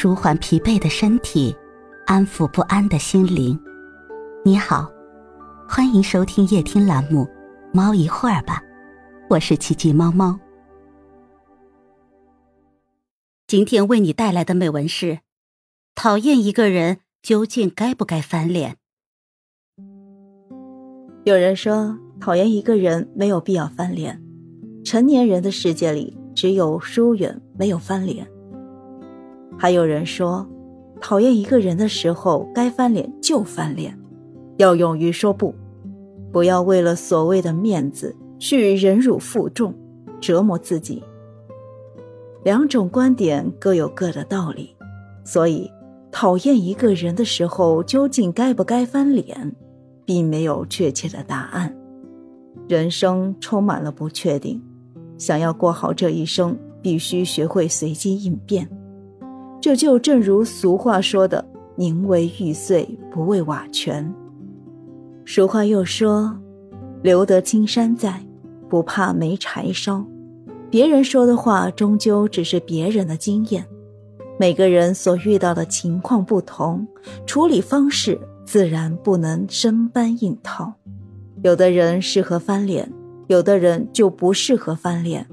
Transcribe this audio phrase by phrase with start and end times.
[0.00, 1.52] 舒缓疲惫的身体，
[2.06, 3.58] 安抚不安的心灵。
[4.44, 4.88] 你好，
[5.68, 7.24] 欢迎收听夜听栏目
[7.72, 8.62] 《猫一会儿吧》，
[9.28, 10.38] 我是奇迹猫猫。
[13.48, 15.18] 今天为你带来的美文是：
[15.96, 18.76] 讨厌一个人究竟该不该翻脸？
[21.24, 24.22] 有人说，讨厌一个人没有必要翻脸。
[24.84, 28.24] 成年人的世界里，只有疏远，没有翻脸。
[29.58, 30.46] 还有人说，
[31.00, 33.98] 讨厌一个人的时候，该翻脸就翻脸，
[34.56, 35.52] 要勇于说不，
[36.32, 39.74] 不要为了所谓的面子去忍辱负重，
[40.20, 41.02] 折磨自己。
[42.44, 44.76] 两种观点各有各的道理，
[45.24, 45.68] 所以
[46.12, 49.52] 讨厌一个人的时候，究竟该不该翻脸，
[50.04, 51.76] 并没有确切的答案。
[52.68, 54.62] 人生充满了不确定，
[55.18, 58.68] 想要过好这一生，必须学会随机应变。
[59.60, 61.44] 这就正如俗话说的
[61.76, 64.14] “宁为玉碎，不为瓦全”。
[65.26, 66.38] 俗话又说
[67.02, 68.24] ：“留得青山在，
[68.68, 70.04] 不怕没柴烧。”
[70.70, 73.66] 别人说的话终究只是别人的经验，
[74.38, 76.86] 每个人所遇到的情况不同，
[77.26, 80.72] 处理方式自然不能生搬硬套。
[81.42, 82.92] 有的人适合翻脸，
[83.28, 85.26] 有的人就不适合翻脸。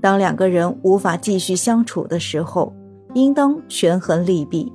[0.00, 2.72] 当两个人无法继续相处的时候，
[3.14, 4.72] 应当权衡利弊，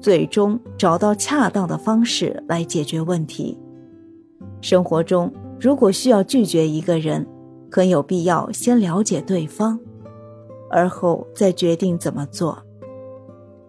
[0.00, 3.58] 最终找到恰当的方式来解决问题。
[4.60, 7.26] 生活中，如果需要拒绝一个人，
[7.70, 9.78] 很有必要先了解对方，
[10.70, 12.58] 而后再决定怎么做。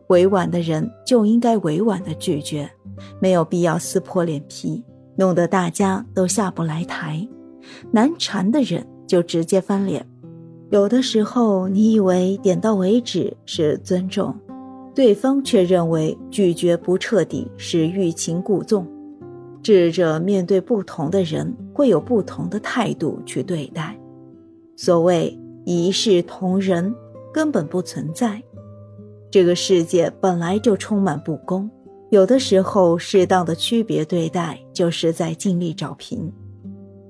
[0.07, 2.71] 委婉的人就应该委婉的拒绝，
[3.19, 4.83] 没有必要撕破脸皮，
[5.17, 7.27] 弄得大家都下不来台。
[7.91, 10.07] 难缠的人就直接翻脸。
[10.69, 14.35] 有的时候，你以为点到为止是尊重，
[14.93, 18.85] 对方却认为拒绝不彻底是欲擒故纵。
[19.63, 23.97] 智者面对不同的人，会有不同的态度去对待。
[24.75, 26.93] 所谓一视同仁，
[27.33, 28.41] 根本不存在。
[29.31, 31.69] 这个世界本来就充满不公，
[32.11, 36.31] 有的时候适当的区别对待，就是在尽力找平。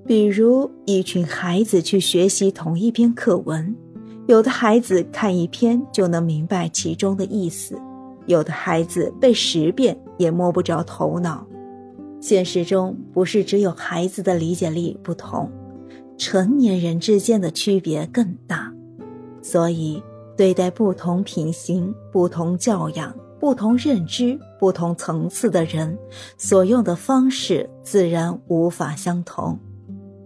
[0.08, 3.76] 比如一群孩子去学习同一篇课文，
[4.26, 7.78] 有的孩子看一篇就能明白其中的意思，
[8.26, 11.46] 有的孩子背十遍也摸不着头脑。
[12.22, 15.52] 现实中不是只有孩子的理解力不同，
[16.18, 18.74] 成年人之间的区别更大。
[19.42, 20.02] 所以
[20.38, 26.00] 对待不同品行、不同教养、不同认知、不同层次的人，
[26.38, 29.60] 所用的方式自然无法相同。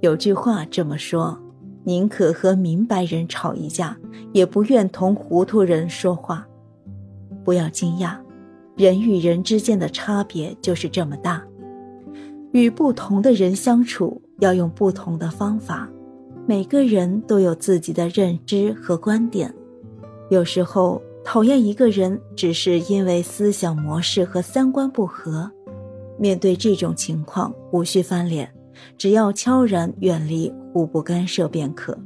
[0.01, 1.39] 有句话这么说
[1.85, 3.95] ：“宁可和明白人吵一架，
[4.33, 6.45] 也不愿同糊涂人说话。”
[7.45, 8.15] 不要惊讶，
[8.75, 11.43] 人与人之间的差别就是这么大。
[12.51, 15.87] 与不同的人相处，要用不同的方法。
[16.47, 19.53] 每个人都有自己的认知和观点。
[20.31, 25.49] 有时候讨厌一个人，只是因为思想模式和三观不合。
[26.17, 28.51] 面对这种情况，无需翻脸。
[28.97, 31.97] 只要悄然远离，互不干涉便可。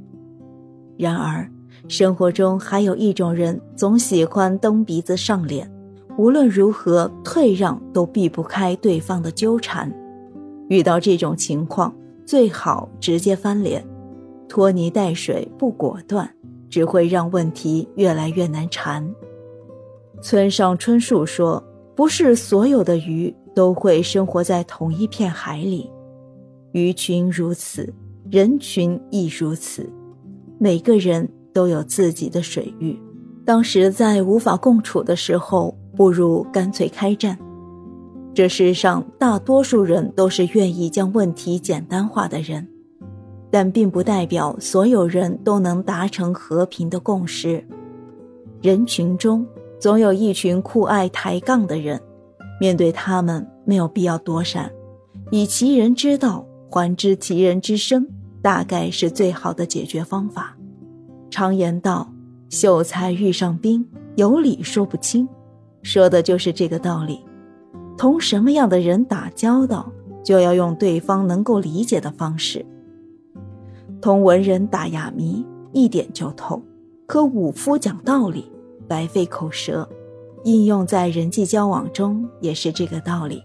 [0.98, 1.50] 然而，
[1.88, 5.70] 生活中还有一种人，总喜欢蹬鼻子上脸，
[6.18, 9.92] 无论如何退让都避不开对方的纠缠。
[10.70, 11.94] 遇到这种情况，
[12.26, 13.86] 最好直接翻脸，
[14.48, 16.28] 拖泥带水不果断，
[16.70, 19.08] 只会让问题越来越难缠。
[20.22, 21.64] 村上春树说
[21.94, 25.88] ：“不是所有的鱼都会生活在同一片海里。”
[26.76, 27.94] 鱼群如此，
[28.30, 29.90] 人群亦如此。
[30.60, 33.00] 每个人都有自己的水域。
[33.46, 37.40] 当实在无法共处的时候，不如干脆开战。
[38.34, 42.68] 这世上大多数人都是愿意将问题简单化的人，
[43.50, 47.66] 但并不代表所有人都能达成和平的共识。
[48.62, 49.48] 人群中
[49.80, 51.98] 总有一群酷爱抬杠的人，
[52.60, 54.70] 面对他们没有必要躲闪，
[55.32, 56.46] 以其人之道。
[56.76, 58.06] 还知其人之身，
[58.42, 60.58] 大概是最好的解决方法。
[61.32, 62.12] 常言道
[62.52, 63.88] ：“秀才遇上兵，
[64.18, 65.26] 有理说不清。”
[65.84, 67.22] 说的就是这个道理。
[67.98, 69.90] 同什么样的人打交道，
[70.22, 72.66] 就要用对方能够理解的方式。
[74.02, 76.62] 同文人打哑谜，一点就透；
[77.08, 78.52] 和武夫讲道理，
[78.86, 79.88] 白费口舌。
[80.44, 83.42] 应用在人际交往中，也是这个道理。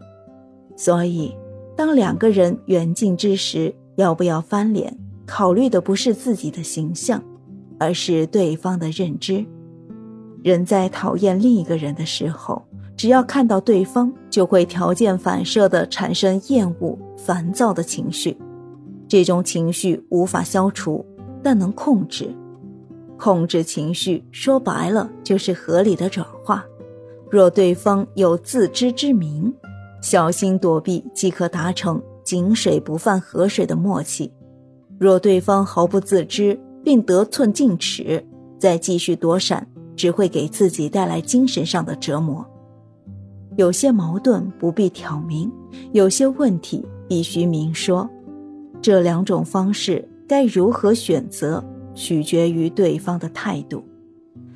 [0.76, 1.32] 所以。
[1.80, 4.94] 当两个人缘尽之时，要不要翻脸，
[5.24, 7.24] 考虑的不是自己的形象，
[7.78, 9.42] 而是对方的认知。
[10.42, 12.62] 人在讨厌另一个人的时候，
[12.98, 18.36] 只要看到对方，就会条件反射的产生厌恶、烦躁的情绪。
[19.08, 21.02] 这种情绪无法消除，
[21.42, 22.30] 但能控制。
[23.16, 26.62] 控制情绪，说白了就是合理的转化。
[27.30, 29.50] 若对方有自知之明，
[30.00, 34.32] 小心躲避即可达成井水不犯河水的默契。
[34.98, 38.24] 若对方毫不自知，并得寸进尺，
[38.58, 39.66] 再继续躲闪。
[39.96, 42.42] 只会给自己带来精神上的折磨。
[43.56, 45.52] 有些矛盾不必挑明，
[45.92, 48.08] 有些问题必须明说。
[48.80, 51.62] 这两种方式该如何选择，
[51.94, 53.84] 取决于对方的态度。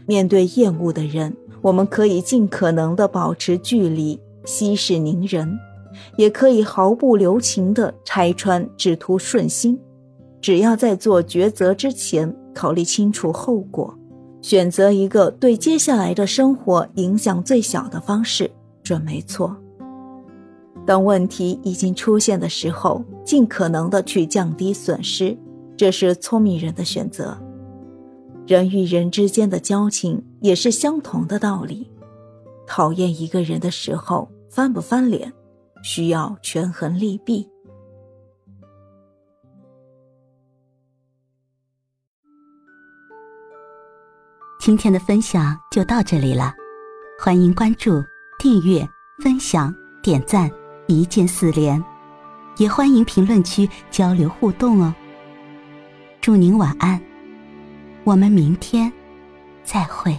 [0.07, 5.49] 面对厌恶的人，我们可以尽可能的保持距离，息事宁人；
[6.17, 9.79] 也可以毫不留情的拆穿，只图顺心。
[10.41, 13.97] 只要在做抉择之前考虑清楚后果。
[14.43, 18.51] 选择一个对接下来的生活影响最小的方式，
[18.83, 19.57] 准没错。
[20.85, 25.35] 当问题已经出现的时候，尽可能的去降低损失，
[25.79, 27.39] 这是聪明人的选择。
[28.47, 31.91] 人与人之间的交情也是相同的道理。
[32.67, 35.33] 讨厌一个人的时候，翻不翻脸，
[35.83, 37.45] 需要权衡利弊。
[44.61, 46.55] 今天的分享就到这里了，
[47.19, 48.01] 欢迎关注、
[48.39, 48.89] 订阅、
[49.21, 49.75] 分享、
[50.05, 50.49] 点赞，
[50.87, 51.85] 一键四连，
[52.57, 54.95] 也欢迎评论区交流互动哦。
[56.21, 57.03] 祝您晚安，
[58.05, 58.93] 我们明天
[59.65, 60.17] 再会。